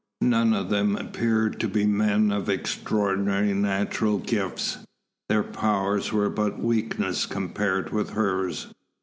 [0.23, 4.79] None of them appeared to be men of extraordinary natural gifts.
[5.29, 8.73] Their powers were but weakness compared with hers.